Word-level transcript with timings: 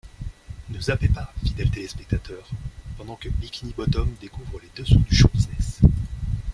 Ne 0.71 0.79
zappez 0.81 1.09
pas, 1.09 1.31
fidèles 1.45 1.69
téléspectateurs, 1.69 2.49
pendant 2.97 3.15
que 3.17 3.29
Bikini 3.29 3.71
Bottom 3.77 4.09
découvre 4.19 4.59
les 4.59 4.69
dessous 4.75 4.97
du 4.97 5.15
show-business! 5.15 5.79